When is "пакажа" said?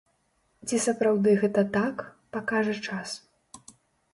2.39-2.75